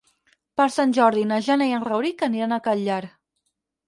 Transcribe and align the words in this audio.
Per 0.59 0.65
Sant 0.75 0.93
Jordi 0.97 1.25
na 1.31 1.37
Jana 1.47 1.67
i 1.71 1.75
en 1.79 1.85
Rauric 1.87 2.23
aniran 2.29 2.57
al 2.57 2.63
Catllar. 2.69 2.99